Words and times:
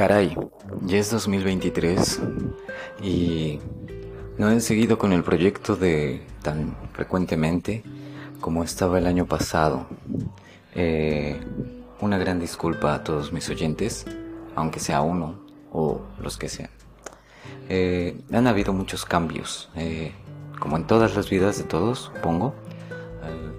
Caray, 0.00 0.34
ya 0.80 0.96
es 0.96 1.10
2023 1.10 2.22
y 3.02 3.58
no 4.38 4.50
he 4.50 4.58
seguido 4.60 4.96
con 4.96 5.12
el 5.12 5.22
proyecto 5.22 5.76
de 5.76 6.26
tan 6.40 6.74
frecuentemente 6.94 7.82
como 8.40 8.64
estaba 8.64 8.98
el 8.98 9.06
año 9.06 9.26
pasado. 9.26 9.86
Eh, 10.74 11.38
una 12.00 12.16
gran 12.16 12.40
disculpa 12.40 12.94
a 12.94 13.04
todos 13.04 13.30
mis 13.30 13.50
oyentes, 13.50 14.06
aunque 14.54 14.80
sea 14.80 15.02
uno 15.02 15.38
o 15.70 16.00
los 16.18 16.38
que 16.38 16.48
sean. 16.48 16.70
Eh, 17.68 18.22
han 18.32 18.46
habido 18.46 18.72
muchos 18.72 19.04
cambios, 19.04 19.68
eh, 19.76 20.14
como 20.58 20.78
en 20.78 20.86
todas 20.86 21.14
las 21.14 21.28
vidas 21.28 21.58
de 21.58 21.64
todos, 21.64 22.10
supongo. 22.14 22.54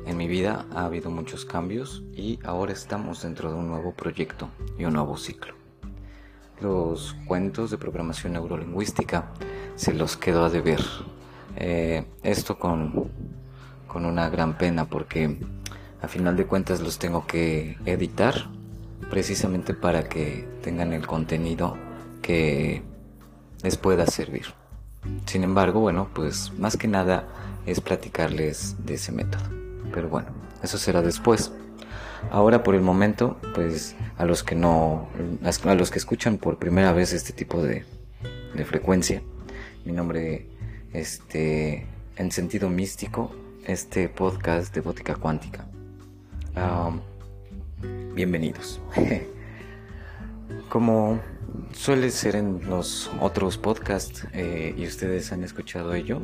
en 0.08 0.18
mi 0.18 0.28
vida 0.28 0.66
ha 0.74 0.86
habido 0.86 1.12
muchos 1.12 1.46
cambios 1.46 2.04
y 2.14 2.40
ahora 2.44 2.74
estamos 2.74 3.22
dentro 3.22 3.52
de 3.52 3.60
un 3.60 3.68
nuevo 3.68 3.94
proyecto 3.94 4.50
y 4.80 4.86
un 4.86 4.94
nuevo 4.94 5.16
ciclo 5.18 5.61
los 6.62 7.16
cuentos 7.26 7.72
de 7.72 7.78
programación 7.78 8.34
neurolingüística 8.34 9.32
se 9.76 9.94
los 9.94 10.18
quedó 10.18 10.46
a 10.46 10.50
deber. 10.50 10.82
Eh, 11.56 12.06
esto 12.24 12.58
con, 12.58 13.10
con 13.88 14.06
una 14.06 14.30
gran 14.30 14.58
pena 14.58 14.86
porque 14.86 15.38
a 16.02 16.08
final 16.08 16.38
de 16.38 16.46
cuentas 16.46 16.82
los 16.82 16.98
tengo 16.98 17.28
que 17.28 17.78
editar 17.86 18.48
precisamente 19.10 19.74
para 19.74 20.08
que 20.08 20.48
tengan 20.64 20.94
el 20.94 21.06
contenido 21.06 21.78
que 22.22 22.84
les 23.64 23.78
pueda 23.78 24.06
servir. 24.06 24.46
Sin 25.26 25.44
embargo, 25.44 25.80
bueno, 25.80 26.10
pues 26.14 26.52
más 26.58 26.78
que 26.78 26.88
nada 26.88 27.28
es 27.66 27.82
platicarles 27.82 28.76
de 28.86 28.96
ese 28.96 29.12
método. 29.12 29.44
Pero 29.94 30.10
bueno, 30.10 30.30
eso 30.64 30.78
será 30.78 31.02
después. 31.02 31.52
Ahora 32.30 32.64
por 32.64 32.76
el 32.76 32.82
momento, 32.82 33.38
pues 33.56 33.96
a 34.18 34.26
los 34.26 34.44
que 34.44 34.56
no, 34.56 35.08
a 35.66 35.76
los 35.76 35.92
que 35.92 36.00
escuchan 36.00 36.38
por 36.38 36.58
primera 36.58 36.94
vez 36.94 37.14
este 37.14 37.34
tipo 37.34 37.62
de, 37.62 37.86
de 38.54 38.66
frecuencia, 38.66 39.22
mi 39.86 39.92
nombre, 39.92 40.48
este, 40.94 41.88
en 42.16 42.32
sentido 42.32 42.70
místico, 42.70 43.36
este 43.66 44.10
podcast 44.10 44.74
de 44.74 44.82
Bótica 44.82 45.16
Cuántica. 45.16 45.66
bienvenidos. 48.14 48.80
Como 50.70 51.20
suele 51.74 52.12
ser 52.12 52.36
en 52.36 52.70
los 52.70 53.12
otros 53.20 53.58
podcasts 53.58 54.28
eh, 54.34 54.74
y 54.78 54.86
ustedes 54.86 55.32
han 55.34 55.44
escuchado 55.44 55.94
ello, 55.94 56.22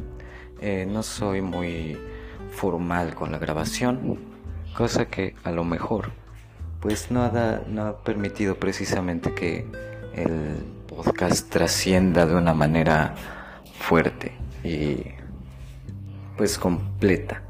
eh, 0.62 0.88
no 0.90 1.04
soy 1.04 1.42
muy 1.42 1.98
formal 2.52 3.14
con 3.14 3.32
la 3.32 3.40
grabación 3.40 4.37
cosa 4.78 5.06
que 5.06 5.34
a 5.44 5.52
lo 5.52 5.64
mejor 5.64 6.12
pues 6.82 7.10
no 7.10 7.24
ha, 7.24 7.62
no 7.68 7.82
ha 7.82 7.98
permitido 8.04 8.58
precisamente 8.58 9.34
que 9.34 9.66
el 10.14 10.64
podcast 10.88 11.50
trascienda 11.50 12.28
de 12.28 12.36
una 12.36 12.54
manera 12.54 13.16
fuerte 13.80 14.34
y 14.64 14.98
pues 16.38 16.60
completa. 16.60 17.42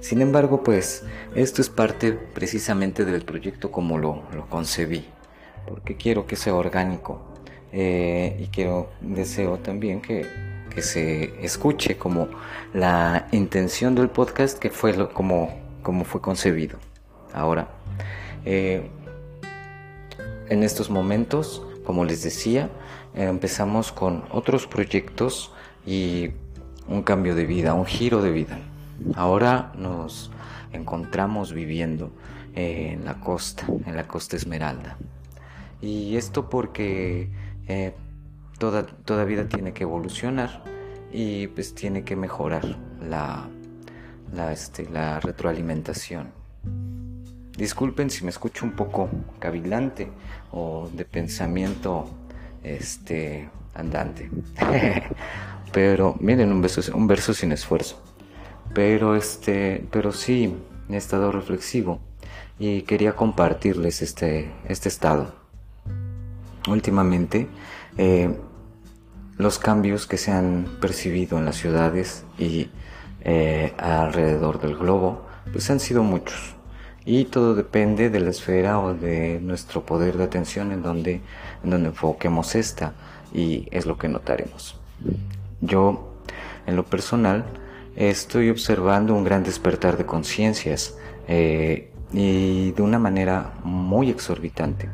Sin 0.00 0.22
embargo, 0.22 0.62
pues 0.62 1.04
esto 1.34 1.60
es 1.60 1.68
parte 1.68 2.12
precisamente 2.12 3.04
del 3.04 3.26
proyecto 3.26 3.70
como 3.70 3.98
lo, 3.98 4.22
concebí, 4.48 5.04
porque 5.68 5.96
quiero 5.98 6.26
que 6.26 6.36
sea 6.36 6.54
orgánico 6.54 7.20
eh, 7.72 8.38
y 8.40 8.46
quiero, 8.46 8.90
deseo 9.02 9.58
también 9.58 10.00
que, 10.00 10.26
que, 10.74 10.80
se 10.80 11.44
escuche 11.44 11.98
como 11.98 12.28
la 12.72 13.28
intención 13.32 13.94
del 13.94 14.08
podcast 14.08 14.58
que 14.58 14.70
fue 14.70 14.94
lo, 14.96 15.12
como 15.12 15.63
como 15.84 16.04
fue 16.04 16.20
concebido. 16.20 16.78
Ahora, 17.32 17.68
eh, 18.44 18.90
en 20.48 20.64
estos 20.64 20.90
momentos, 20.90 21.62
como 21.84 22.04
les 22.04 22.24
decía, 22.24 22.70
empezamos 23.14 23.92
con 23.92 24.24
otros 24.32 24.66
proyectos 24.66 25.52
y 25.86 26.30
un 26.88 27.02
cambio 27.02 27.36
de 27.36 27.46
vida, 27.46 27.74
un 27.74 27.86
giro 27.86 28.20
de 28.20 28.32
vida. 28.32 28.58
Ahora 29.14 29.72
nos 29.76 30.32
encontramos 30.72 31.52
viviendo 31.52 32.10
en 32.54 33.04
la 33.04 33.20
costa, 33.20 33.64
en 33.86 33.96
la 33.96 34.06
costa 34.08 34.36
Esmeralda. 34.36 34.96
Y 35.80 36.16
esto 36.16 36.48
porque 36.48 37.30
eh, 37.68 37.94
toda, 38.58 38.86
toda 38.86 39.24
vida 39.24 39.48
tiene 39.48 39.72
que 39.72 39.84
evolucionar 39.84 40.62
y 41.12 41.48
pues 41.48 41.74
tiene 41.74 42.04
que 42.04 42.16
mejorar 42.16 42.78
la 43.00 43.48
la, 44.34 44.52
este, 44.52 44.88
la 44.88 45.20
retroalimentación. 45.20 46.32
Disculpen 47.56 48.10
si 48.10 48.24
me 48.24 48.30
escucho 48.30 48.64
un 48.64 48.72
poco 48.72 49.08
cavilante 49.38 50.10
o 50.50 50.88
de 50.92 51.04
pensamiento 51.04 52.08
este, 52.62 53.48
andante. 53.74 54.30
pero 55.72 56.16
miren, 56.20 56.52
un 56.52 56.62
verso, 56.62 56.80
un 56.96 57.06
verso 57.06 57.34
sin 57.34 57.52
esfuerzo. 57.52 58.02
Pero, 58.74 59.14
este, 59.14 59.86
pero 59.90 60.12
sí, 60.12 60.56
he 60.88 60.96
estado 60.96 61.30
reflexivo 61.30 62.00
y 62.58 62.82
quería 62.82 63.14
compartirles 63.14 64.02
este, 64.02 64.50
este 64.68 64.88
estado. 64.88 65.34
Últimamente, 66.68 67.46
eh, 67.98 68.34
los 69.36 69.58
cambios 69.58 70.06
que 70.06 70.16
se 70.16 70.32
han 70.32 70.66
percibido 70.80 71.38
en 71.38 71.44
las 71.44 71.56
ciudades 71.56 72.24
y 72.38 72.70
eh, 73.24 73.72
alrededor 73.78 74.60
del 74.60 74.76
globo, 74.76 75.22
pues 75.50 75.70
han 75.70 75.80
sido 75.80 76.02
muchos. 76.02 76.54
Y 77.06 77.24
todo 77.24 77.54
depende 77.54 78.10
de 78.10 78.20
la 78.20 78.30
esfera 78.30 78.78
o 78.78 78.94
de 78.94 79.40
nuestro 79.40 79.84
poder 79.84 80.16
de 80.16 80.24
atención 80.24 80.72
en 80.72 80.82
donde, 80.82 81.20
en 81.62 81.70
donde 81.70 81.88
enfoquemos 81.88 82.54
esta 82.54 82.92
y 83.32 83.66
es 83.70 83.86
lo 83.86 83.96
que 83.96 84.08
notaremos. 84.08 84.78
Yo, 85.60 86.14
en 86.66 86.76
lo 86.76 86.84
personal, 86.84 87.44
estoy 87.96 88.50
observando 88.50 89.14
un 89.14 89.24
gran 89.24 89.42
despertar 89.42 89.96
de 89.96 90.06
conciencias 90.06 90.96
eh, 91.26 91.90
y 92.12 92.72
de 92.72 92.82
una 92.82 92.98
manera 92.98 93.54
muy 93.64 94.10
exorbitante. 94.10 94.88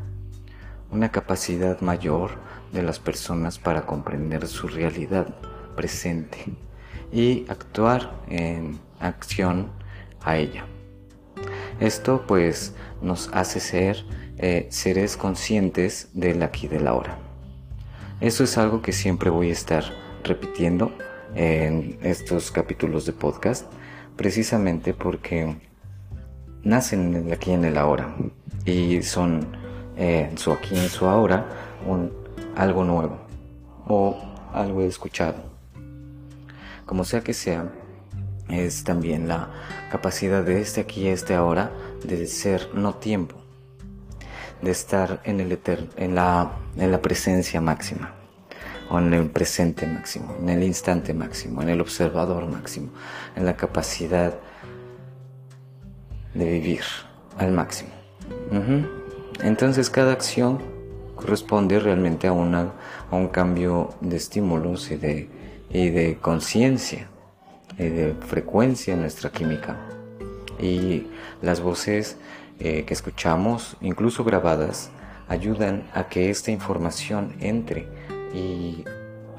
Una 0.89 1.11
capacidad 1.11 1.79
mayor 1.81 2.31
de 2.71 2.83
las 2.83 2.99
personas 2.99 3.59
para 3.59 3.85
comprender 3.85 4.47
su 4.47 4.67
realidad 4.67 5.27
presente 5.75 6.45
y 7.11 7.45
actuar 7.49 8.11
en 8.29 8.79
acción 8.99 9.67
a 10.21 10.37
ella. 10.37 10.65
Esto 11.79 12.23
pues 12.27 12.73
nos 13.01 13.29
hace 13.33 13.59
ser 13.59 14.05
eh, 14.37 14.67
seres 14.69 15.17
conscientes 15.17 16.09
del 16.13 16.43
aquí 16.43 16.67
y 16.67 16.69
del 16.69 16.87
ahora. 16.87 17.17
Eso 18.19 18.43
es 18.43 18.57
algo 18.57 18.81
que 18.81 18.91
siempre 18.91 19.29
voy 19.29 19.49
a 19.49 19.53
estar 19.53 19.83
repitiendo 20.23 20.91
en 21.33 21.97
estos 22.01 22.51
capítulos 22.51 23.05
de 23.05 23.13
podcast, 23.13 23.65
precisamente 24.15 24.93
porque 24.93 25.55
nacen 26.63 27.15
en 27.15 27.27
el 27.27 27.33
aquí 27.33 27.51
y 27.51 27.53
en 27.55 27.65
el 27.65 27.77
ahora 27.77 28.15
y 28.65 29.01
son 29.01 29.47
eh, 29.97 30.31
su 30.35 30.51
aquí 30.51 30.75
y 30.75 30.79
en 30.79 30.89
su 30.89 31.07
ahora 31.07 31.47
algo 32.55 32.83
nuevo 32.83 33.17
o 33.87 34.15
algo 34.53 34.81
escuchado 34.83 35.50
como 36.91 37.05
sea 37.05 37.21
que 37.21 37.33
sea, 37.33 37.71
es 38.49 38.83
también 38.83 39.29
la 39.29 39.49
capacidad 39.89 40.43
de 40.43 40.59
este 40.59 40.81
aquí 40.81 41.03
y 41.03 41.07
este 41.07 41.35
ahora 41.35 41.71
de 42.03 42.27
ser 42.27 42.67
no 42.73 42.95
tiempo, 42.95 43.37
de 44.61 44.71
estar 44.71 45.21
en, 45.23 45.39
el 45.39 45.57
en, 45.95 46.15
la, 46.15 46.51
en 46.75 46.91
la 46.91 47.01
presencia 47.01 47.61
máxima, 47.61 48.13
o 48.89 48.99
en 48.99 49.13
el 49.13 49.29
presente 49.29 49.87
máximo, 49.87 50.35
en 50.37 50.49
el 50.49 50.63
instante 50.63 51.13
máximo, 51.13 51.61
en 51.61 51.69
el 51.69 51.79
observador 51.79 52.45
máximo, 52.47 52.89
en 53.37 53.45
la 53.45 53.55
capacidad 53.55 54.33
de 56.33 56.43
vivir 56.43 56.83
al 57.37 57.53
máximo. 57.53 57.91
Entonces 59.41 59.89
cada 59.89 60.11
acción 60.11 60.59
corresponde 61.15 61.79
realmente 61.79 62.27
a, 62.27 62.33
una, 62.33 62.73
a 63.09 63.15
un 63.15 63.29
cambio 63.29 63.91
de 64.01 64.17
estímulos 64.17 64.91
y 64.91 64.97
de 64.97 65.41
y 65.73 65.89
de 65.89 66.17
conciencia 66.17 67.07
y 67.77 67.89
de 67.89 68.13
frecuencia 68.13 68.93
en 68.93 69.01
nuestra 69.01 69.31
química. 69.31 69.77
Y 70.59 71.07
las 71.41 71.61
voces 71.61 72.17
eh, 72.59 72.83
que 72.85 72.93
escuchamos, 72.93 73.77
incluso 73.81 74.23
grabadas, 74.23 74.91
ayudan 75.27 75.89
a 75.93 76.07
que 76.07 76.29
esta 76.29 76.51
información 76.51 77.35
entre 77.39 77.87
y 78.33 78.83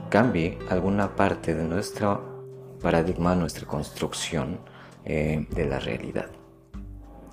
cambie 0.09 0.59
alguna 0.69 1.15
parte 1.15 1.55
de 1.55 1.65
nuestro 1.65 2.77
paradigma, 2.83 3.35
nuestra 3.35 3.67
construcción 3.67 4.59
eh, 5.05 5.47
de 5.51 5.67
la 5.67 5.79
realidad. 5.79 6.31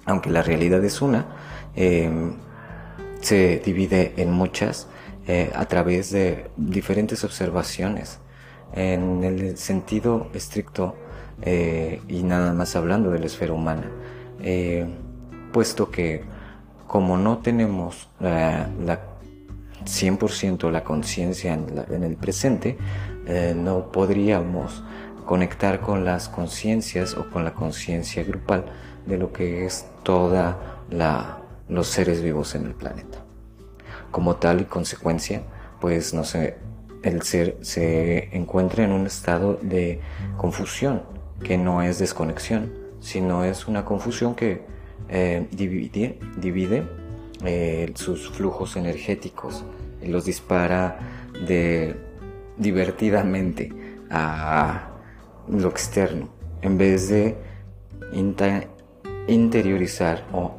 Aunque 0.05 0.29
la 0.29 0.41
realidad 0.41 0.83
es 0.83 1.01
una, 1.01 1.25
em, 1.75 2.35
se 3.21 3.59
divide 3.59 4.13
en 4.17 4.31
muchas 4.31 4.87
eh, 5.27 5.51
a 5.53 5.65
través 5.65 6.11
de 6.11 6.49
diferentes 6.57 7.23
observaciones 7.23 8.19
en 8.73 9.23
el 9.23 9.57
sentido 9.57 10.27
estricto 10.33 10.95
eh, 11.41 12.01
y 12.07 12.23
nada 12.23 12.53
más 12.53 12.75
hablando 12.75 13.11
de 13.11 13.19
la 13.19 13.25
esfera 13.25 13.53
humana, 13.53 13.89
eh, 14.41 14.85
puesto 15.53 15.89
que 15.89 16.23
como 16.87 17.17
no 17.17 17.37
tenemos 17.37 18.09
la, 18.19 18.69
100% 19.85 20.71
la 20.71 20.83
conciencia 20.83 21.53
en, 21.53 22.03
el 22.03 22.15
presente, 22.15 22.77
eh, 23.27 23.53
no 23.55 23.91
podríamos 23.91 24.83
conectar 25.25 25.79
con 25.79 26.03
las 26.03 26.27
conciencias 26.27 27.15
o 27.15 27.29
con 27.29 27.45
la 27.45 27.53
conciencia 27.53 28.23
grupal 28.23 28.65
de 29.05 29.17
lo 29.17 29.31
que 29.31 29.65
es 29.65 29.85
toda 30.03 30.57
los 31.69 31.87
seres 31.87 32.21
vivos 32.21 32.55
en 32.55 32.65
el 32.65 32.73
planeta. 32.73 33.19
Como 34.11 34.37
tal 34.37 34.61
y 34.61 34.65
consecuencia, 34.65 35.43
pues 35.79 36.13
no 36.15 36.23
sé, 36.23 36.57
el 37.03 37.21
ser 37.21 37.57
se 37.61 38.35
encuentra 38.35 38.83
en 38.83 38.91
un 38.91 39.05
estado 39.05 39.59
de 39.61 39.99
confusión, 40.37 41.03
que 41.43 41.57
no 41.57 41.81
es 41.81 41.99
desconexión, 41.99 42.73
sino 42.99 43.43
es 43.43 43.67
una 43.67 43.85
confusión 43.85 44.35
que 44.35 44.61
eh, 45.07 45.47
divide, 45.51 46.19
eh, 47.45 47.91
sus 47.95 48.29
flujos 48.29 48.75
energéticos 48.75 49.63
y 50.01 50.07
los 50.07 50.25
dispara 50.25 50.99
de 51.47 51.95
divertidamente 52.57 53.71
a 54.09 54.89
lo 55.47 55.69
externo 55.69 56.29
en 56.61 56.77
vez 56.77 57.09
de 57.09 57.37
interiorizar 59.27 60.25
o 60.33 60.57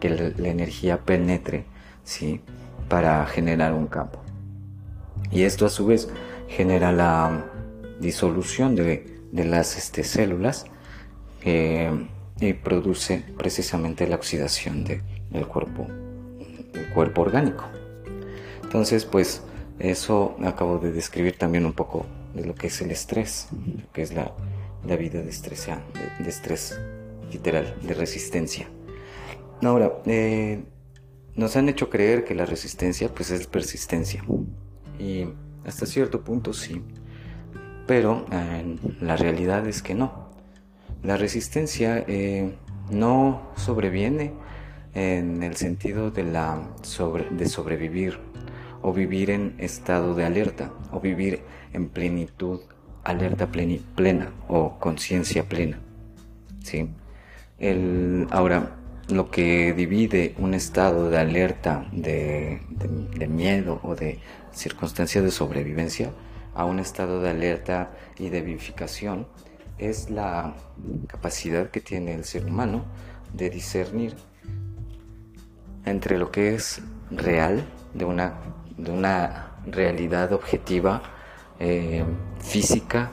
que 0.00 0.10
la, 0.10 0.48
energía 0.48 0.98
penetre 0.98 1.64
¿sí? 2.04 2.40
para 2.88 3.24
generar 3.26 3.72
un 3.72 3.86
campo. 3.86 4.25
Y 5.30 5.42
esto 5.42 5.66
a 5.66 5.70
su 5.70 5.86
vez 5.86 6.08
genera 6.48 6.92
la 6.92 7.50
disolución 8.00 8.74
de, 8.76 9.04
las 9.32 9.76
este, 9.76 10.04
células 10.04 10.66
eh, 11.42 11.90
y 12.40 12.52
produce 12.52 13.24
precisamente 13.36 14.06
la 14.06 14.16
oxidación 14.16 14.84
del 14.84 15.46
cuerpo, 15.46 15.86
del 16.72 16.88
cuerpo 16.94 17.22
orgánico. 17.22 17.64
Entonces, 18.62 19.04
pues 19.04 19.42
eso 19.78 20.36
acabo 20.44 20.78
de 20.78 20.92
describir 20.92 21.36
también 21.36 21.66
un 21.66 21.72
poco 21.72 22.06
de 22.34 22.44
lo 22.44 22.54
que 22.54 22.68
es 22.68 22.80
el 22.80 22.90
estrés, 22.90 23.48
que 23.92 24.02
es 24.02 24.12
la, 24.12 24.32
vida 24.96 25.22
de 25.22 25.30
estrés, 25.30 25.66
de, 26.18 26.28
estrés 26.28 26.78
literal, 27.32 27.74
de 27.82 27.94
resistencia. 27.94 28.68
Ahora, 29.62 29.92
eh, 30.06 30.62
nos 31.34 31.56
han 31.56 31.68
hecho 31.68 31.90
creer 31.90 32.24
que 32.24 32.34
la 32.34 32.46
resistencia 32.46 33.08
pues 33.14 33.30
es 33.30 33.46
persistencia. 33.46 34.24
Y 34.98 35.26
hasta 35.64 35.86
cierto 35.86 36.22
punto 36.22 36.52
sí. 36.52 36.82
Pero 37.86 38.26
la 39.00 39.16
realidad 39.16 39.66
es 39.66 39.82
que 39.82 39.94
no. 39.94 40.26
La 41.02 41.16
resistencia 41.16 42.04
eh, 42.08 42.56
no 42.90 43.52
sobreviene 43.56 44.32
en 44.94 45.42
el 45.42 45.56
sentido 45.56 46.10
de, 46.10 46.24
la 46.24 46.62
de 47.30 47.46
sobrevivir 47.46 48.18
o 48.82 48.92
vivir 48.92 49.30
en 49.30 49.54
estado 49.58 50.14
de 50.14 50.24
alerta 50.24 50.72
o 50.90 51.00
vivir 51.00 51.42
en 51.72 51.88
plenitud, 51.88 52.60
alerta 53.04 53.46
plena 53.46 54.32
o 54.48 54.78
conciencia 54.78 55.48
plena. 55.48 55.78
¿sí? 56.62 56.88
El, 57.58 58.26
ahora, 58.30 58.76
lo 59.08 59.30
que 59.30 59.72
divide 59.72 60.34
un 60.38 60.54
estado 60.54 61.10
de 61.10 61.18
alerta, 61.18 61.86
de, 61.92 62.60
miedo 63.28 63.80
o 63.82 63.94
de 63.94 64.18
circunstancia 64.52 65.22
de 65.22 65.30
sobrevivencia 65.30 66.10
a 66.54 66.64
un 66.64 66.80
estado 66.80 67.20
de 67.20 67.30
alerta 67.30 67.90
y 68.18 68.30
de 68.30 68.40
vivificación 68.40 69.26
es 69.78 70.10
la 70.10 70.54
capacidad 71.06 71.70
que 71.70 71.80
tiene 71.80 72.14
el 72.14 72.24
ser 72.24 72.46
humano 72.46 72.84
de 73.32 73.50
discernir 73.50 74.14
entre 75.84 76.18
lo 76.18 76.32
que 76.32 76.54
es 76.54 76.80
real, 77.10 77.64
de 77.94 78.04
una, 78.04 78.34
de 78.76 78.90
una 78.90 79.52
realidad 79.66 80.32
objetiva, 80.32 81.02
eh, 81.60 82.04
física, 82.40 83.12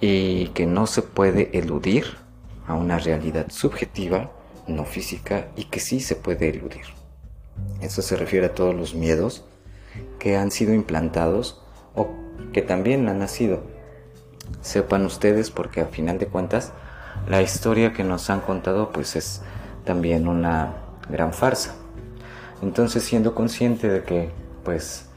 y 0.00 0.48
que 0.48 0.66
no 0.66 0.86
se 0.86 1.02
puede 1.02 1.50
eludir 1.56 2.04
a 2.66 2.74
una 2.74 2.98
realidad 2.98 3.46
subjetiva, 3.50 4.30
no 4.66 4.84
física 4.84 5.48
y 5.56 5.64
que 5.64 5.80
sí 5.80 6.00
se 6.00 6.16
puede 6.16 6.48
eludir. 6.48 6.84
Eso 7.80 8.02
se 8.02 8.16
refiere 8.16 8.46
a 8.46 8.54
todos 8.54 8.74
los 8.74 8.94
miedos 8.94 9.44
que 10.18 10.36
han 10.36 10.50
sido 10.50 10.74
implantados 10.74 11.60
o 11.94 12.08
que 12.52 12.62
también 12.62 13.08
han 13.08 13.18
nacido. 13.18 13.62
Sepan 14.60 15.04
ustedes 15.04 15.50
porque 15.50 15.80
a 15.80 15.86
final 15.86 16.18
de 16.18 16.26
cuentas 16.26 16.72
la 17.28 17.42
historia 17.42 17.92
que 17.92 18.04
nos 18.04 18.30
han 18.30 18.40
contado 18.40 18.90
pues 18.90 19.16
es 19.16 19.42
también 19.84 20.28
una 20.28 20.74
gran 21.08 21.32
farsa. 21.32 21.74
Entonces 22.62 23.02
siendo 23.04 23.34
consciente 23.34 23.88
de 23.88 24.02
que 24.02 24.30
pues 24.64 25.08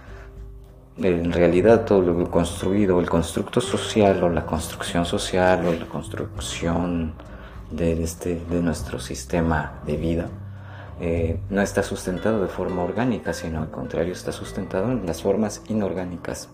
en 0.98 1.32
realidad 1.32 1.86
todo 1.86 2.02
lo 2.02 2.30
construido, 2.32 3.00
el 3.00 3.10
constructo 3.10 3.62
social 3.62 4.24
o 4.24 4.30
la 4.30 4.46
construcción 4.46 5.06
social 5.06 5.66
o 5.68 5.74
la 5.74 5.86
construcción 5.86 7.14
de, 7.72 8.04
este, 8.04 8.40
de 8.50 8.62
nuestro 8.62 9.00
sistema 9.00 9.82
de 9.86 9.98
vida 9.98 10.30
eh, 11.00 11.40
no 11.50 11.62
está 11.62 11.84
sustentado 11.84 12.42
de 12.42 12.48
forma 12.48 12.84
orgánica, 12.84 13.34
sino 13.34 13.62
al 13.62 13.70
contrario 13.70 14.14
está 14.14 14.32
sustentado 14.32 14.92
en 14.92 15.06
las 15.06 15.22
formas 15.22 15.62
inorgánicas. 15.68 16.50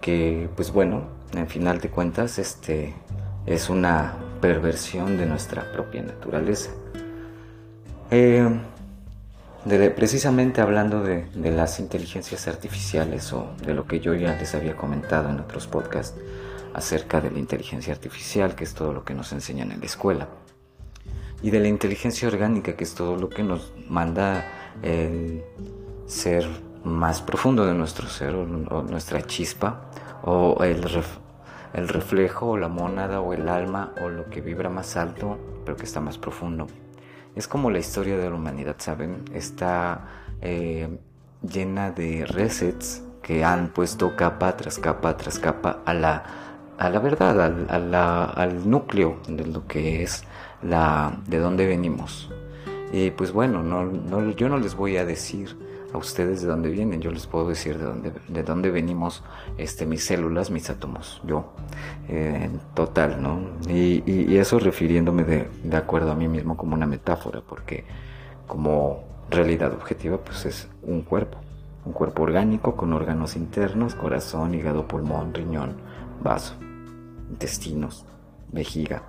Que 0.00 0.48
pues 0.56 0.72
bueno, 0.72 1.08
en 1.34 1.46
final 1.48 1.80
de 1.80 1.90
cuentas 1.90 2.38
este, 2.38 2.94
es 3.44 3.68
una 3.68 4.14
perversión 4.40 5.18
de 5.18 5.26
nuestra 5.26 5.70
propia 5.72 6.02
naturaleza. 6.02 6.70
Eh, 8.10 8.48
precisamente 9.94 10.62
hablando 10.62 11.02
de, 11.02 11.26
de, 11.34 11.50
las 11.50 11.78
inteligencias 11.80 12.48
artificiales 12.48 13.30
o 13.34 13.50
de 13.62 13.74
lo 13.74 13.86
que 13.86 14.00
yo 14.00 14.14
ya 14.14 14.34
les 14.36 14.54
había 14.54 14.76
comentado 14.76 15.28
en 15.28 15.40
otros 15.40 15.66
podcasts, 15.66 16.18
acerca 16.74 17.20
de 17.20 17.30
la 17.30 17.38
inteligencia 17.38 17.92
artificial, 17.92 18.54
que 18.54 18.64
es 18.64 18.74
todo 18.74 18.92
lo 18.92 19.04
que 19.04 19.14
nos 19.14 19.32
enseñan 19.32 19.72
en 19.72 19.80
la 19.80 19.86
escuela, 19.86 20.28
y 21.42 21.50
de 21.50 21.60
la 21.60 21.68
inteligencia 21.68 22.28
orgánica, 22.28 22.76
que 22.76 22.84
es 22.84 22.94
todo 22.94 23.16
lo 23.16 23.28
que 23.28 23.42
nos 23.42 23.72
manda 23.88 24.44
el 24.82 25.44
ser 26.06 26.46
más 26.84 27.22
profundo 27.22 27.66
de 27.66 27.74
nuestro 27.74 28.08
ser, 28.08 28.34
o, 28.34 28.46
nuestra 28.46 29.22
chispa, 29.22 29.90
o 30.22 30.62
el, 30.64 30.84
el 31.74 31.88
reflejo, 31.88 32.50
o 32.50 32.56
la 32.56 32.68
mónada, 32.68 33.20
o 33.20 33.32
el 33.32 33.48
alma, 33.48 33.92
o 34.02 34.08
lo 34.08 34.28
que 34.30 34.40
vibra 34.40 34.68
más 34.68 34.96
alto, 34.96 35.38
pero 35.64 35.76
que 35.76 35.84
está 35.84 36.00
más 36.00 36.18
profundo. 36.18 36.66
Es 37.36 37.46
como 37.46 37.70
la 37.70 37.78
historia 37.78 38.16
de 38.16 38.28
la 38.28 38.34
humanidad, 38.34 38.76
¿saben? 38.78 39.24
Está 39.32 40.08
eh, 40.40 40.98
llena 41.42 41.92
de 41.92 42.26
resets 42.26 43.04
que 43.22 43.44
han 43.44 43.68
puesto 43.68 44.16
capa 44.16 44.56
tras 44.56 44.78
capa 44.78 45.16
tras 45.16 45.38
capa 45.38 45.82
a 45.84 45.94
la 45.94 46.47
a 46.78 46.90
la 46.90 47.00
verdad, 47.00 47.40
al, 47.68 47.94
al, 47.94 48.70
núcleo 48.70 49.16
de 49.28 49.44
lo 49.46 49.66
que 49.66 50.02
es 50.02 50.24
la, 50.62 51.18
de 51.26 51.38
dónde 51.38 51.66
venimos. 51.66 52.30
Y 52.92 53.10
pues 53.10 53.32
bueno, 53.32 53.62
no, 53.62 53.84
no, 53.84 54.30
yo 54.30 54.48
no 54.48 54.58
les 54.58 54.76
voy 54.76 54.96
a 54.96 55.04
decir 55.04 55.56
a 55.92 55.98
ustedes 55.98 56.42
de 56.42 56.48
dónde 56.48 56.70
vienen, 56.70 57.00
yo 57.00 57.10
les 57.10 57.26
puedo 57.26 57.48
decir 57.48 57.78
de 57.78 57.84
dónde, 57.84 58.12
de 58.28 58.42
dónde 58.42 58.70
venimos 58.70 59.24
este, 59.56 59.86
mis 59.86 60.04
células, 60.04 60.50
mis 60.50 60.70
átomos, 60.70 61.20
yo, 61.26 61.52
eh, 62.08 62.48
total, 62.74 63.20
¿no? 63.22 63.40
Y, 63.68 64.02
y, 64.06 64.36
eso 64.36 64.58
refiriéndome 64.58 65.24
de, 65.24 65.48
de, 65.64 65.76
acuerdo 65.76 66.12
a 66.12 66.14
mí 66.14 66.28
mismo 66.28 66.56
como 66.56 66.74
una 66.74 66.86
metáfora, 66.86 67.40
porque 67.40 67.84
como 68.46 69.02
realidad 69.30 69.72
objetiva, 69.72 70.18
pues 70.18 70.44
es 70.44 70.68
un 70.82 71.02
cuerpo, 71.02 71.38
un 71.84 71.92
cuerpo 71.92 72.22
orgánico 72.22 72.76
con 72.76 72.92
órganos 72.92 73.34
internos, 73.34 73.94
corazón, 73.94 74.54
hígado, 74.54 74.86
pulmón, 74.86 75.32
riñón, 75.32 75.76
vaso 76.22 76.54
intestinos, 77.30 78.04
vejiga 78.52 79.02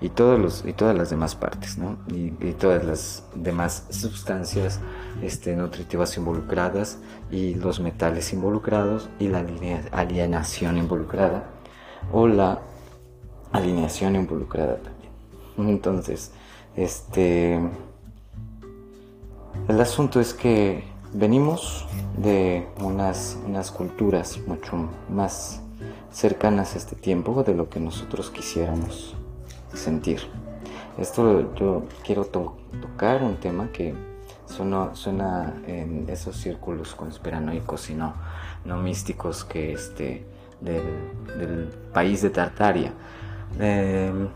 y, 0.00 0.10
todos 0.10 0.38
los, 0.38 0.64
y 0.66 0.72
todas 0.72 0.96
las 0.96 1.10
demás 1.10 1.34
partes, 1.34 1.78
¿no? 1.78 1.98
y, 2.08 2.30
todas 2.52 2.84
las 2.84 3.24
demás 3.34 3.86
sustancias 3.90 4.80
este, 5.22 5.56
nutritivas 5.56 6.16
involucradas 6.16 6.98
y 7.30 7.54
los 7.54 7.80
metales 7.80 8.32
involucrados 8.32 9.08
y 9.18 9.28
la 9.28 9.44
alienación 9.92 10.76
involucrada 10.76 11.44
o 12.12 12.26
la 12.28 12.60
alineación 13.52 14.16
involucrada 14.16 14.76
también. 14.76 15.12
Entonces, 15.56 16.32
este, 16.76 17.60
el 19.68 19.80
asunto 19.80 20.20
es 20.20 20.34
que 20.34 20.84
venimos 21.12 21.86
de 22.16 22.66
unas, 22.80 23.38
unas 23.46 23.70
culturas 23.70 24.38
mucho 24.46 24.88
más 25.08 25.61
cercanas 26.12 26.74
a 26.74 26.78
este 26.78 26.94
tiempo 26.94 27.42
de 27.42 27.54
lo 27.54 27.68
que 27.68 27.80
nosotros 27.80 28.30
quisiéramos 28.30 29.16
sentir. 29.74 30.20
Esto 30.98 31.54
yo 31.54 31.84
quiero 32.04 32.26
tocar 32.26 33.22
un 33.22 33.36
tema 33.36 33.72
que 33.72 33.94
suena, 34.46 34.94
suena, 34.94 35.54
en 35.66 36.08
esos 36.08 36.36
círculos 36.36 36.94
conspiranoicos 36.94 37.88
y 37.90 37.94
no, 37.94 38.14
no 38.64 38.76
místicos 38.76 39.44
que 39.44 39.72
este, 39.72 40.26
del, 40.60 41.68
país 41.92 42.22
de 42.22 42.30
Tartaria. 42.30 42.92
Em, 43.58 44.28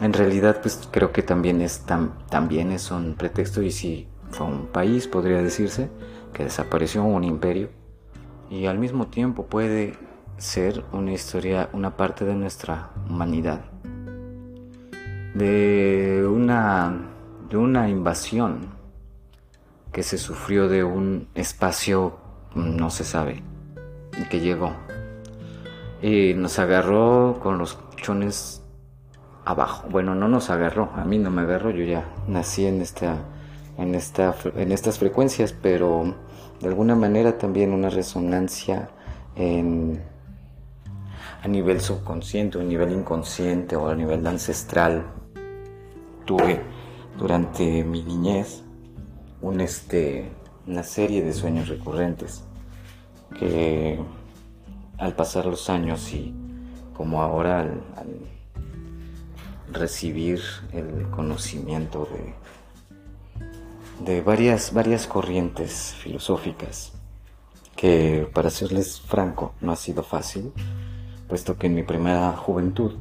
en 0.00 0.12
realidad 0.12 0.60
pues 0.60 0.88
creo 0.90 1.12
que 1.12 1.22
también 1.22 1.60
es, 1.60 1.84
también 2.28 2.72
es 2.72 2.90
un 2.90 3.14
pretexto 3.14 3.62
y 3.62 3.70
si 3.70 4.08
fue 4.30 4.46
un 4.46 4.66
país 4.66 5.06
podría 5.06 5.38
decirse 5.42 5.88
que 6.32 6.44
desapareció 6.44 7.04
un 7.04 7.22
imperio 7.22 7.70
y 8.50 8.66
al 8.66 8.78
mismo 8.78 9.06
tiempo 9.06 9.46
puede 9.46 9.94
ser 10.36 10.84
una 10.92 11.12
historia, 11.12 11.68
una 11.72 11.96
parte 11.96 12.24
de 12.24 12.34
nuestra 12.34 12.90
humanidad, 13.08 13.60
de 15.34 16.26
una, 16.28 17.08
de 17.48 17.56
una 17.56 17.88
invasión 17.88 18.68
que 19.92 20.02
se 20.02 20.18
sufrió 20.18 20.68
de 20.68 20.84
un 20.84 21.28
espacio, 21.34 22.18
no 22.54 22.90
se 22.90 23.04
sabe, 23.04 23.42
que 24.30 24.40
llegó 24.40 24.72
y 26.04 26.34
nos 26.34 26.58
agarró 26.58 27.38
con 27.42 27.56
los 27.56 27.78
chones 27.96 28.62
abajo. 29.46 29.88
Bueno, 29.88 30.14
no 30.14 30.28
nos 30.28 30.50
agarró, 30.50 30.90
a 30.94 31.04
mí 31.04 31.18
no 31.18 31.30
me 31.30 31.42
agarró, 31.42 31.70
yo 31.70 31.84
ya 31.84 32.04
nací 32.28 32.66
en 32.66 32.82
esta 32.82 33.16
en 33.78 33.94
esta 33.94 34.34
en 34.56 34.70
estas 34.70 34.98
frecuencias, 34.98 35.54
pero 35.54 36.14
de 36.60 36.68
alguna 36.68 36.94
manera 36.94 37.38
también 37.38 37.72
una 37.72 37.88
resonancia 37.88 38.90
en 39.34 40.02
a 41.44 41.48
nivel 41.48 41.82
subconsciente, 41.82 42.58
a 42.58 42.62
nivel 42.62 42.92
inconsciente 42.92 43.76
o 43.76 43.88
a 43.88 43.94
nivel 43.94 44.26
ancestral 44.26 45.04
tuve 46.24 46.58
durante 47.18 47.84
mi 47.84 48.02
niñez 48.02 48.62
este 49.60 50.32
una 50.66 50.82
serie 50.82 51.22
de 51.22 51.34
sueños 51.34 51.68
recurrentes 51.68 52.44
que 53.38 54.00
al 54.96 55.14
pasar 55.14 55.44
los 55.44 55.68
años 55.68 56.14
y 56.14 56.34
como 56.96 57.20
ahora 57.20 57.60
al, 57.60 57.82
recibir 59.70 60.40
el 60.72 61.10
conocimiento 61.10 62.08
de, 64.00 64.12
de 64.12 64.22
varias, 64.22 64.72
varias 64.72 65.06
corrientes 65.06 65.94
filosóficas 65.98 66.92
que 67.76 68.28
para 68.32 68.48
serles 68.48 69.00
franco 69.00 69.52
no 69.60 69.72
ha 69.72 69.76
sido 69.76 70.02
fácil 70.02 70.52
puesto 71.28 71.56
que 71.56 71.66
en 71.66 71.74
mi 71.74 71.82
primera 71.82 72.32
juventud 72.32 72.92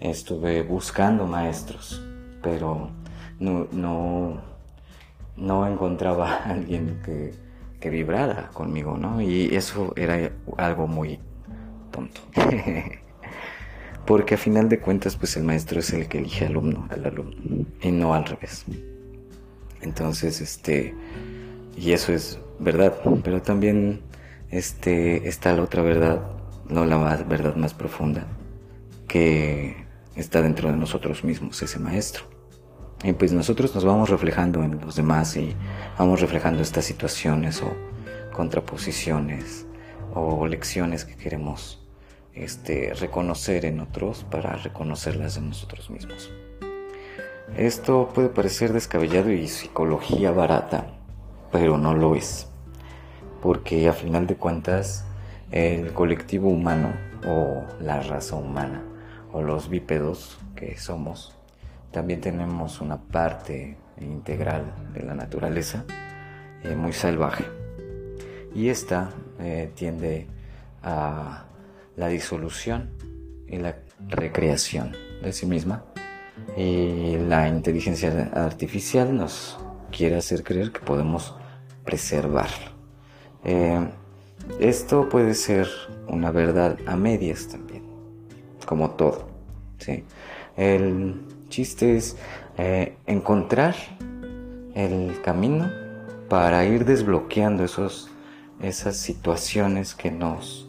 estuve 0.00 0.62
buscando 0.62 1.26
maestros, 1.26 2.02
pero 2.42 2.90
no, 3.38 3.68
no, 3.72 4.40
no 5.36 5.66
encontraba 5.66 6.36
a 6.44 6.50
alguien 6.50 7.00
que, 7.04 7.34
que 7.80 7.90
vibrara 7.90 8.50
conmigo, 8.52 8.96
¿no? 8.96 9.20
Y 9.20 9.54
eso 9.54 9.92
era 9.96 10.30
algo 10.56 10.86
muy 10.86 11.18
tonto. 11.90 12.20
Porque 14.06 14.34
a 14.34 14.38
final 14.38 14.68
de 14.68 14.80
cuentas, 14.80 15.16
pues 15.16 15.36
el 15.36 15.44
maestro 15.44 15.80
es 15.80 15.92
el 15.92 16.08
que 16.08 16.18
elige 16.18 16.46
al 16.46 16.52
alumno, 16.52 16.88
al 16.90 17.04
alumno, 17.04 17.66
y 17.80 17.90
no 17.92 18.14
al 18.14 18.24
revés. 18.24 18.64
Entonces, 19.82 20.40
este, 20.40 20.94
y 21.76 21.92
eso 21.92 22.12
es 22.12 22.38
verdad, 22.58 22.94
pero 23.22 23.40
también 23.40 24.00
este, 24.50 25.28
está 25.28 25.54
la 25.54 25.62
otra 25.62 25.82
verdad 25.82 26.39
no 26.70 26.84
la 26.84 26.96
verdad 26.96 27.56
más 27.56 27.74
profunda, 27.74 28.26
que 29.08 29.86
está 30.16 30.42
dentro 30.42 30.70
de 30.70 30.76
nosotros 30.76 31.24
mismos, 31.24 31.60
ese 31.62 31.78
maestro. 31.78 32.24
Y 33.02 33.12
pues 33.12 33.32
nosotros 33.32 33.74
nos 33.74 33.84
vamos 33.84 34.10
reflejando 34.10 34.62
en 34.62 34.80
los 34.80 34.96
demás 34.96 35.36
y 35.36 35.56
vamos 35.98 36.20
reflejando 36.20 36.62
estas 36.62 36.84
situaciones 36.84 37.62
o 37.62 37.72
contraposiciones 38.32 39.66
o 40.14 40.46
lecciones 40.46 41.04
que 41.04 41.16
queremos 41.16 41.80
este, 42.34 42.92
reconocer 42.94 43.64
en 43.64 43.80
otros 43.80 44.24
para 44.30 44.54
reconocerlas 44.56 45.36
en 45.36 45.48
nosotros 45.48 45.90
mismos. 45.90 46.30
Esto 47.56 48.10
puede 48.14 48.28
parecer 48.28 48.72
descabellado 48.72 49.32
y 49.32 49.48
psicología 49.48 50.30
barata, 50.30 50.86
pero 51.50 51.78
no 51.78 51.94
lo 51.94 52.14
es, 52.14 52.48
porque 53.42 53.88
a 53.88 53.92
final 53.92 54.26
de 54.26 54.36
cuentas 54.36 55.04
el 55.50 55.92
colectivo 55.92 56.48
humano 56.48 56.92
o 57.26 57.64
la 57.80 58.00
raza 58.00 58.36
humana 58.36 58.82
o 59.32 59.42
los 59.42 59.68
bípedos 59.68 60.38
que 60.54 60.76
somos, 60.76 61.36
también 61.90 62.20
tenemos 62.20 62.80
una 62.80 63.00
parte 63.00 63.76
integral 64.00 64.72
de 64.92 65.02
la 65.02 65.14
naturaleza 65.14 65.84
eh, 66.62 66.74
muy 66.74 66.92
salvaje. 66.92 67.44
Y 68.54 68.68
esta 68.68 69.10
eh, 69.38 69.70
tiende 69.74 70.26
a 70.82 71.44
la 71.96 72.08
disolución 72.08 72.90
y 73.46 73.58
la 73.58 73.76
recreación 74.08 74.92
de 75.22 75.32
sí 75.32 75.46
misma. 75.46 75.84
Y 76.56 77.16
la 77.18 77.48
inteligencia 77.48 78.30
artificial 78.34 79.16
nos 79.16 79.58
quiere 79.90 80.16
hacer 80.16 80.42
creer 80.42 80.72
que 80.72 80.80
podemos 80.80 81.34
preservarlo. 81.84 82.70
Eh, 83.44 83.88
esto 84.58 85.08
puede 85.08 85.34
ser 85.34 85.68
una 86.06 86.30
verdad 86.30 86.78
a 86.86 86.96
medias 86.96 87.48
también, 87.48 87.84
como 88.66 88.90
todo. 88.90 89.28
¿sí? 89.78 90.04
El 90.56 91.20
chiste 91.48 91.96
es 91.96 92.16
eh, 92.58 92.96
encontrar 93.06 93.74
el 94.74 95.20
camino 95.22 95.70
para 96.28 96.64
ir 96.64 96.84
desbloqueando 96.84 97.64
esos, 97.64 98.10
esas 98.60 98.96
situaciones 98.96 99.94
que 99.94 100.10
nos... 100.10 100.68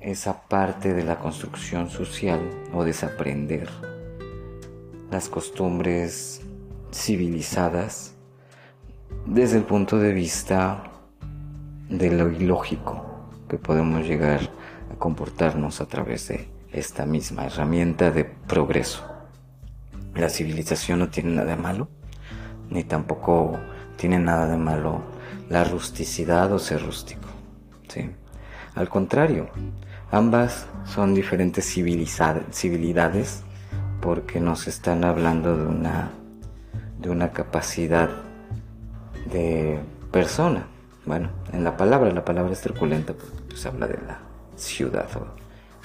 esa 0.00 0.42
parte 0.42 0.94
de 0.94 1.04
la 1.04 1.18
construcción 1.18 1.88
social 1.90 2.40
o 2.72 2.84
desaprender 2.84 3.68
las 5.10 5.28
costumbres 5.28 6.40
civilizadas 6.92 8.14
desde 9.26 9.58
el 9.58 9.64
punto 9.64 9.98
de 9.98 10.12
vista 10.12 10.91
de 11.92 12.10
lo 12.10 12.30
ilógico 12.30 13.04
que 13.48 13.58
podemos 13.58 14.06
llegar 14.06 14.40
a 14.90 14.98
comportarnos 14.98 15.82
a 15.82 15.86
través 15.86 16.28
de 16.28 16.48
esta 16.72 17.04
misma 17.04 17.44
herramienta 17.44 18.10
de 18.10 18.24
progreso. 18.24 19.04
La 20.14 20.30
civilización 20.30 21.00
no 21.00 21.10
tiene 21.10 21.32
nada 21.32 21.54
de 21.54 21.56
malo, 21.56 21.88
ni 22.70 22.82
tampoco 22.82 23.58
tiene 23.96 24.18
nada 24.18 24.48
de 24.48 24.56
malo 24.56 25.02
la 25.50 25.64
rusticidad 25.64 26.50
o 26.52 26.58
ser 26.58 26.82
rústico. 26.82 27.28
¿sí? 27.88 28.10
Al 28.74 28.88
contrario, 28.88 29.50
ambas 30.10 30.66
son 30.86 31.14
diferentes 31.14 31.66
civilidades 31.66 33.42
porque 34.00 34.40
nos 34.40 34.66
están 34.66 35.04
hablando 35.04 35.58
de 35.58 35.66
una, 35.66 36.10
de 36.98 37.10
una 37.10 37.32
capacidad 37.32 38.08
de 39.30 39.78
persona 40.10 40.71
bueno, 41.04 41.30
en 41.52 41.64
la 41.64 41.76
palabra, 41.76 42.12
la 42.12 42.24
palabra 42.24 42.52
es 42.52 42.60
truculenta 42.60 43.12
porque 43.12 43.42
pues, 43.48 43.66
habla 43.66 43.86
de 43.86 43.98
la 44.06 44.20
ciudad 44.56 45.08
o 45.16 45.26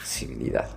civilidad. 0.03 0.69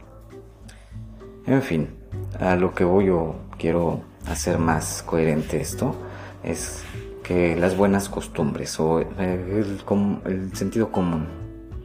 En 1.47 1.63
fin, 1.63 1.91
a 2.39 2.57
lo 2.57 2.75
que 2.75 2.85
voy 2.85 3.11
o 3.11 3.35
quiero 3.59 4.03
hacer 4.27 4.59
más 4.59 5.03
coherente 5.03 5.61
esto 5.61 5.95
es 6.43 6.83
que 7.23 7.55
las 7.57 7.77
buenas 7.77 8.09
costumbres 8.09 8.79
o 8.81 9.01
el, 9.01 9.81
el 10.25 10.57
sentido 10.57 10.91
común, 10.91 11.27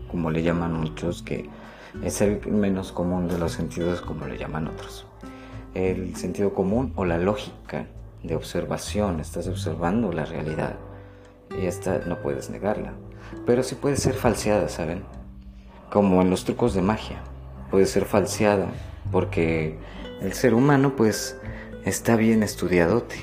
como 0.10 0.32
le 0.32 0.44
llaman 0.44 0.74
muchos, 0.74 1.24
que 1.24 1.50
es 2.04 2.22
el 2.22 2.46
menos 2.48 2.92
común 2.92 3.28
de 3.28 3.38
los 3.38 3.54
sentidos 3.54 4.02
como 4.02 4.28
le 4.28 4.38
llaman 4.38 4.68
otros. 4.68 5.06
El 5.74 6.16
sentido 6.16 6.54
común 6.54 6.94
o 6.96 7.06
la 7.06 7.18
lógica 7.18 7.88
de 8.24 8.36
observación, 8.36 9.20
estás 9.20 9.48
observando 9.48 10.12
la 10.12 10.26
realidad 10.26 10.78
y 11.60 11.66
esta 11.66 12.00
no 12.06 12.22
puedes 12.22 12.50
negarla. 12.50 12.94
Pero 13.46 13.64
sí 13.64 13.76
puede 13.76 13.98
ser 13.98 14.14
falseada, 14.14 14.70
¿saben? 14.70 15.04
Como 15.92 16.22
en 16.22 16.30
los 16.30 16.46
trucos 16.46 16.74
de 16.74 16.82
magia. 16.82 17.22
Puede 17.72 17.86
ser 17.86 18.06
falseada 18.06 18.68
porque 19.12 19.78
el 20.22 20.34
ser 20.34 20.54
humano 20.54 20.96
pues 20.96 21.40
está 21.86 22.16
bien 22.16 22.44
estudiadote. 22.44 23.22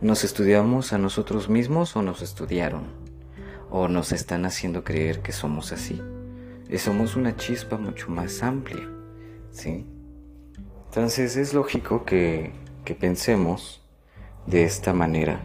¿Nos 0.00 0.24
estudiamos 0.24 0.92
a 0.92 0.98
nosotros 0.98 1.48
mismos 1.48 1.96
o 1.96 2.02
nos 2.02 2.22
estudiaron? 2.22 2.84
¿O 3.70 3.88
nos 3.88 4.12
están 4.12 4.44
haciendo 4.44 4.84
creer 4.84 5.20
que 5.20 5.32
somos 5.32 5.72
así? 5.72 6.00
Y 6.68 6.78
somos 6.78 7.16
una 7.16 7.36
chispa 7.36 7.78
mucho 7.78 8.10
más 8.10 8.42
amplia, 8.42 8.88
¿sí? 9.50 9.86
Entonces 10.88 11.36
es 11.36 11.54
lógico 11.54 12.04
que, 12.04 12.52
que 12.84 12.94
pensemos 12.94 13.82
de 14.46 14.64
esta 14.64 14.92
manera 14.92 15.40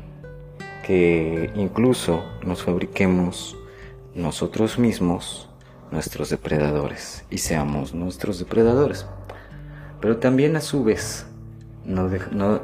incluso 1.55 2.23
nos 2.43 2.63
fabriquemos 2.63 3.57
nosotros 4.15 4.77
mismos 4.79 5.49
nuestros 5.91 6.29
depredadores 6.29 7.25
y 7.29 7.39
seamos 7.39 7.93
nuestros 7.93 8.39
depredadores. 8.39 9.05
Pero 9.99 10.17
también 10.17 10.55
a 10.55 10.61
su 10.61 10.83
vez 10.83 11.25
no, 11.85 12.09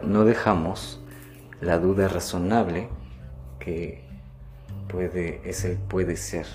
no, 0.03 0.25
dejamos 0.25 0.99
la 1.61 1.77
duda 1.77 2.07
razonable 2.07 2.89
que 3.59 4.03
puede, 4.87 5.41
es 5.43 5.65
el 5.65 5.77
puede 5.77 6.15
ser. 6.15 6.47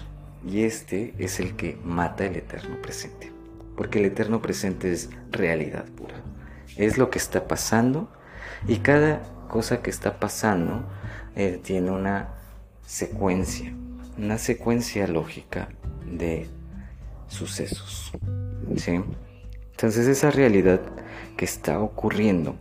Y 0.46 0.64
este 0.64 1.14
es 1.18 1.38
el 1.38 1.54
que 1.54 1.78
mata 1.84 2.24
el 2.24 2.36
eterno 2.36 2.80
presente. 2.82 3.30
Porque 3.76 4.00
el 4.00 4.06
eterno 4.06 4.42
presente 4.42 4.92
es 4.92 5.10
realidad 5.30 5.84
pura. 5.96 6.16
Es 6.76 6.98
lo 6.98 7.10
que 7.10 7.18
está 7.18 7.46
pasando 7.46 8.08
y 8.66 8.78
cada 8.78 9.22
cosa 9.48 9.82
que 9.82 9.90
está 9.90 10.18
pasando 10.18 10.84
tiene 11.62 11.90
una 11.90 12.28
secuencia 12.86 13.74
una 14.18 14.38
secuencia 14.38 15.06
lógica 15.06 15.68
de 16.06 16.48
sucesos. 17.28 18.12
¿sí? 18.76 19.00
Entonces 19.70 20.06
esa 20.06 20.30
realidad 20.30 20.80
que 21.36 21.44
está 21.44 21.80
ocurriendo 21.80 22.56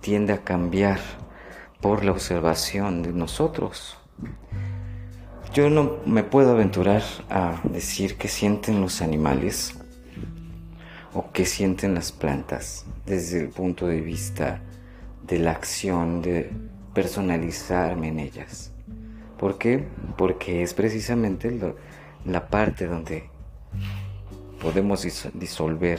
tiende 0.00 0.32
a 0.32 0.42
cambiar 0.42 0.98
por 1.80 2.04
la 2.04 2.12
observación 2.12 3.02
de 3.02 3.12
nosotros. 3.12 3.96
Yo 5.52 5.68
no 5.68 5.98
me 6.06 6.22
puedo 6.22 6.52
aventurar 6.52 7.02
a 7.28 7.60
decir 7.64 8.16
qué 8.16 8.28
sienten 8.28 8.80
los 8.80 9.02
animales 9.02 9.74
o 11.12 11.30
qué 11.32 11.44
sienten 11.44 11.94
las 11.94 12.12
plantas 12.12 12.86
desde 13.04 13.40
el 13.40 13.48
punto 13.48 13.86
de 13.86 14.00
vista 14.00 14.60
de 15.26 15.38
la 15.40 15.50
acción 15.50 16.22
de 16.22 16.50
personalizarme 16.94 18.08
en 18.08 18.20
ellas. 18.20 18.72
¿Por 19.38 19.58
qué? 19.58 19.86
Porque 20.16 20.62
es 20.62 20.74
precisamente 20.74 21.58
la 22.24 22.48
parte 22.48 22.86
donde 22.86 23.30
podemos 24.60 25.06
disolver 25.34 25.98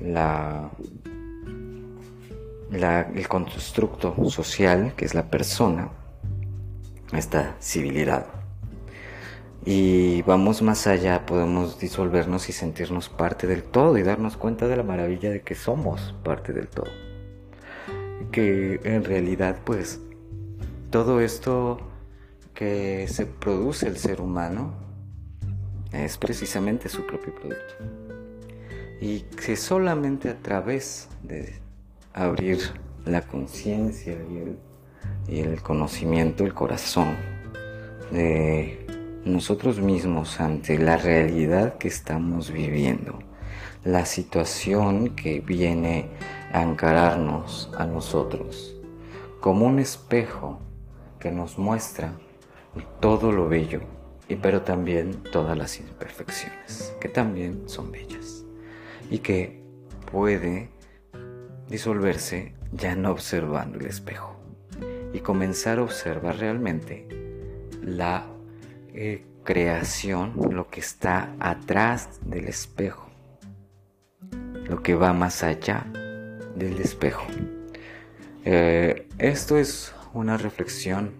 la, 0.00 0.70
el 2.70 3.28
constructo 3.28 4.14
social, 4.30 4.94
que 4.96 5.04
es 5.04 5.14
la 5.14 5.30
persona, 5.30 5.90
esta 7.12 7.56
civilidad. 7.60 8.26
Y 9.64 10.22
vamos 10.22 10.60
más 10.62 10.86
allá, 10.86 11.24
podemos 11.24 11.78
disolvernos 11.78 12.48
y 12.48 12.52
sentirnos 12.52 13.08
parte 13.08 13.46
del 13.46 13.62
todo 13.62 13.96
y 13.96 14.02
darnos 14.02 14.36
cuenta 14.36 14.66
de 14.66 14.76
la 14.76 14.82
maravilla 14.82 15.30
de 15.30 15.42
que 15.42 15.54
somos 15.54 16.14
parte 16.24 16.52
del 16.52 16.68
todo. 16.68 17.11
Que 18.30 18.80
en 18.84 19.04
realidad 19.04 19.58
pues 19.64 20.00
todo 20.90 21.20
esto 21.20 21.78
que 22.54 23.08
se 23.08 23.26
produce 23.26 23.88
el 23.88 23.96
ser 23.96 24.20
humano 24.20 24.74
es 25.92 26.16
precisamente 26.16 26.88
su 26.88 27.06
propio 27.06 27.34
producto. 27.34 27.74
Y 29.00 29.20
que 29.20 29.56
solamente 29.56 30.28
a 30.28 30.38
través 30.38 31.08
de 31.22 31.54
abrir 32.12 32.58
la 33.04 33.22
conciencia 33.22 34.14
y 35.28 35.40
el, 35.40 35.62
conocimiento, 35.62 36.44
el 36.44 36.54
corazón 36.54 37.16
de 38.10 38.86
nosotros 39.24 39.80
mismos 39.80 40.40
ante 40.40 40.78
la 40.78 40.96
realidad 40.96 41.78
que 41.78 41.88
estamos 41.88 42.50
viviendo, 42.52 43.18
la 43.84 44.04
situación 44.04 45.16
que 45.16 45.40
viene 45.40 46.10
a 46.52 46.62
encararnos 46.62 47.70
a 47.78 47.86
nosotros, 47.86 48.76
como 49.40 49.66
un 49.66 49.78
espejo 49.78 50.60
que 51.18 51.30
nos 51.30 51.58
muestra 51.58 52.12
todo 53.00 53.32
lo 53.32 53.48
bello, 53.48 53.80
y 54.28 54.36
pero 54.36 54.60
también 54.60 55.22
todas 55.32 55.56
las 55.56 55.80
imperfecciones, 55.80 56.94
que 57.00 57.08
también 57.08 57.68
son 57.68 57.90
bellas, 57.90 58.44
y 59.10 59.18
que 59.20 59.62
puede 60.10 60.70
disolverse 61.68 62.54
ya 62.70 62.94
no 62.96 63.12
observando 63.12 63.78
el 63.78 63.86
espejo, 63.86 64.36
y 65.14 65.20
comenzar 65.20 65.78
a 65.78 65.82
observar 65.82 66.36
realmente 66.36 67.08
la 67.82 68.26
eh, 68.88 69.24
creación, 69.42 70.34
lo 70.50 70.68
que 70.68 70.80
está 70.80 71.34
atrás 71.40 72.20
del 72.26 72.46
espejo, 72.48 73.08
lo 74.66 74.82
que 74.82 74.94
va 74.94 75.14
más 75.14 75.42
allá 75.42 75.86
del 76.56 76.78
espejo. 76.80 77.26
Eh, 78.44 79.08
esto 79.18 79.56
es 79.56 79.94
una 80.12 80.36
reflexión 80.36 81.12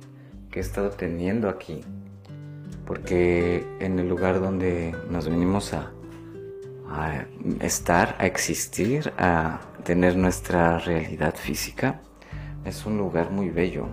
que 0.51 0.61
he 0.61 0.63
estado 0.63 0.91
teniendo 0.91 1.49
aquí. 1.49 1.83
Porque 2.87 3.65
en 3.81 3.99
el 3.99 4.09
lugar 4.09 4.41
donde 4.41 4.95
nos 5.09 5.29
venimos 5.29 5.73
a, 5.73 5.93
estar, 7.61 8.17
a 8.19 8.27
existir, 8.27 9.13
a 9.17 9.61
tener 9.85 10.17
nuestra 10.17 10.79
realidad 10.79 11.35
física, 11.37 12.03
es 12.65 12.85
un 12.85 12.99
lugar 12.99 13.31
muy 13.31 13.51
bello, 13.51 13.87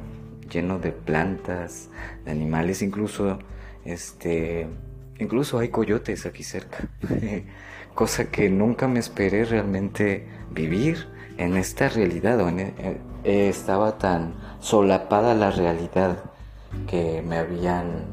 lleno 0.50 0.80
de 0.80 0.92
plantas, 0.92 1.90
de 2.26 2.32
animales, 2.32 2.82
incluso 2.82 3.40
este 3.86 4.68
incluso 5.20 5.60
hay 5.60 5.70
coyotes 5.70 6.26
aquí 6.26 6.44
cerca. 6.44 6.90
Cosa 7.96 8.32
que 8.32 8.50
nunca 8.50 8.88
me 8.88 9.00
esperé 9.00 9.46
realmente 9.46 10.28
vivir 10.52 11.08
en 11.40 11.56
esta 11.56 11.90
realidad. 11.90 12.40
O 12.42 12.50
e, 12.50 12.74
eh, 13.24 13.50
estaba 13.50 13.98
tan 13.98 14.34
solapada 14.60 15.34
la 15.34 15.50
realidad 15.50 16.18
que 16.86 17.24
me 17.26 17.38
habían 17.38 18.06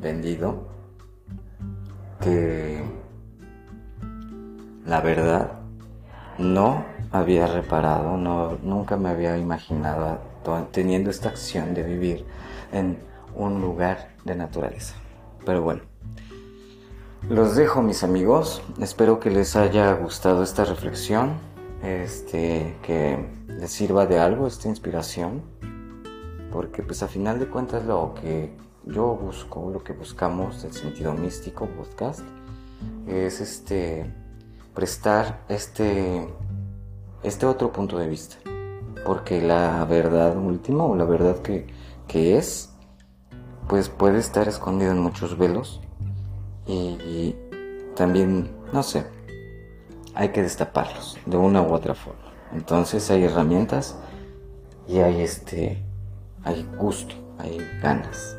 vendido 0.00 0.68
que 2.20 2.82
la 4.86 5.00
verdad 5.00 5.52
no 6.38 6.84
había 7.12 7.46
reparado, 7.46 8.16
no, 8.16 8.58
nunca 8.62 8.96
me 8.96 9.10
había 9.10 9.36
imaginado 9.36 10.18
teniendo 10.70 11.10
esta 11.10 11.28
acción 11.28 11.74
de 11.74 11.82
vivir 11.82 12.24
en 12.72 12.98
un 13.34 13.60
lugar 13.60 14.10
de 14.24 14.36
naturaleza. 14.36 14.94
Pero 15.44 15.62
bueno, 15.62 15.82
los 17.28 17.56
dejo 17.56 17.82
mis 17.82 18.02
amigos, 18.04 18.62
espero 18.80 19.20
que 19.20 19.30
les 19.30 19.56
haya 19.56 19.92
gustado 19.94 20.42
esta 20.42 20.64
reflexión, 20.64 21.34
este, 21.82 22.76
que 22.82 23.18
les 23.48 23.70
sirva 23.70 24.06
de 24.06 24.18
algo 24.18 24.46
esta 24.46 24.68
inspiración 24.68 25.42
porque 26.52 26.82
pues 26.82 27.02
a 27.02 27.08
final 27.08 27.38
de 27.38 27.46
cuentas 27.46 27.84
lo 27.84 28.14
que 28.14 28.50
yo 28.84 29.14
busco, 29.14 29.70
lo 29.70 29.82
que 29.82 29.92
buscamos 29.92 30.62
del 30.62 30.72
sentido 30.72 31.12
místico 31.12 31.66
podcast, 31.66 32.20
es 33.06 33.40
este 33.40 34.12
prestar 34.74 35.44
este, 35.48 36.28
este 37.22 37.46
otro 37.46 37.72
punto 37.72 37.98
de 37.98 38.08
vista. 38.08 38.36
Porque 39.04 39.40
la 39.40 39.84
verdad 39.84 40.36
última 40.36 40.84
o 40.84 40.94
la 40.94 41.04
verdad 41.04 41.38
que, 41.38 41.66
que 42.06 42.36
es, 42.36 42.74
pues 43.68 43.88
puede 43.88 44.18
estar 44.18 44.48
escondida 44.48 44.90
en 44.90 44.98
muchos 44.98 45.38
velos 45.38 45.80
y 46.66 47.34
también, 47.96 48.50
no 48.72 48.82
sé, 48.82 49.04
hay 50.14 50.30
que 50.30 50.42
destaparlos 50.42 51.18
de 51.26 51.36
una 51.36 51.62
u 51.62 51.72
otra 51.72 51.94
forma. 51.94 52.20
Entonces 52.52 53.10
hay 53.10 53.24
herramientas 53.24 53.96
y 54.88 54.98
hay 54.98 55.20
este 55.22 55.82
hay 56.42 56.66
gusto, 56.76 57.14
hay 57.38 57.58
ganas. 57.82 58.36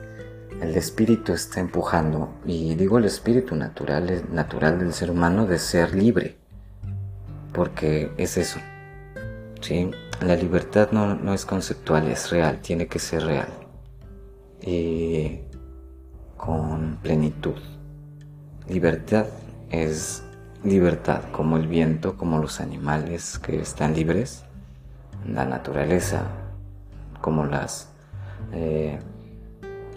El 0.62 0.76
espíritu 0.76 1.34
está 1.34 1.60
empujando, 1.60 2.30
y 2.46 2.76
digo 2.76 2.98
el 2.98 3.06
espíritu 3.06 3.56
natural, 3.56 4.24
natural 4.32 4.80
del 4.80 4.94
ser 4.94 5.10
humano 5.10 5.48
de 5.48 5.58
ser 5.58 5.96
libre, 5.96 6.38
porque 7.54 8.12
es 8.18 8.38
eso. 8.38 8.60
¿sí? 9.62 9.92
La 10.22 10.36
libertad 10.36 10.90
no, 10.92 11.16
no 11.16 11.34
es 11.34 11.46
conceptual, 11.46 12.08
es 12.10 12.30
real, 12.30 12.60
tiene 12.62 12.88
que 12.88 13.00
ser 13.00 13.24
real. 13.24 13.48
Y 14.62 15.42
con 16.38 16.98
plenitud. 17.02 17.58
Libertad 18.68 19.26
es 19.70 20.24
libertad, 20.64 21.22
como 21.32 21.58
el 21.58 21.68
viento, 21.68 22.18
como 22.18 22.38
los 22.40 22.60
animales 22.60 23.40
que 23.40 23.60
están 23.60 23.94
libres, 23.94 24.44
la 25.26 25.46
naturaleza, 25.46 26.24
como 27.22 27.46
las 27.46 27.90
eh, 28.54 29.00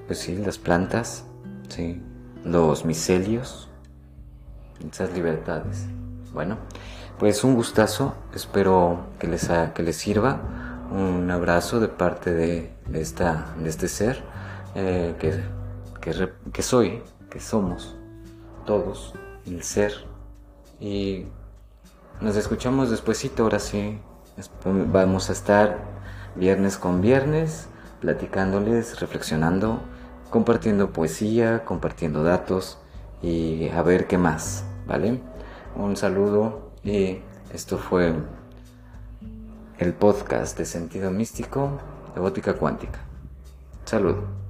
pues 0.07 0.19
sí, 0.19 0.37
las 0.37 0.59
plantas, 0.59 1.25
sí, 1.69 2.01
los 2.45 2.85
micelios, 2.85 3.69
esas 4.91 5.13
libertades. 5.13 5.87
Bueno, 6.33 6.59
pues 7.19 7.45
un 7.45 7.55
gustazo, 7.55 8.15
espero 8.35 9.07
que 9.19 9.29
les, 9.29 9.49
que 9.75 9.83
les 9.83 9.97
sirva. 9.97 10.41
Un 10.91 11.31
abrazo 11.31 11.81
de 11.81 11.89
parte 11.89 12.33
de, 12.33 12.71
esta, 12.93 13.47
de 13.59 13.69
este 13.69 13.89
ser 13.89 14.23
eh, 14.75 15.15
que, 15.19 15.43
que, 16.53 16.63
soy, 16.63 17.03
que 17.31 17.41
somos 17.41 17.97
todos, 18.67 19.15
el 19.47 19.63
ser. 19.63 19.93
Y 20.81 21.27
nos 22.21 22.37
escuchamos 22.37 22.91
despuesito, 22.91 23.45
ahora 23.45 23.59
sí. 23.59 23.99
Vamos 24.65 25.31
a 25.31 25.33
estar 25.33 25.79
viernes 26.35 26.79
con 26.79 27.01
viernes 27.01 27.69
platicándoles, 28.01 29.01
reflexionando, 29.01 29.81
compartiendo 30.31 30.93
poesía, 30.93 31.65
compartiendo 31.65 32.23
datos 32.23 32.79
y 33.23 33.69
a 33.69 33.83
ver 33.83 34.07
qué 34.07 34.19
más, 34.19 34.65
¿vale? 34.87 35.21
Un 35.77 35.97
saludo 35.97 36.73
y 36.83 37.21
esto 37.53 37.79
fue 37.79 38.15
el 39.79 39.93
podcast 39.95 40.59
de 40.59 40.67
sentido 40.67 41.11
místico 41.11 41.79
de 42.15 42.21
Bótica 42.21 42.55
Cuántica. 42.55 43.01
Saludo. 43.85 44.44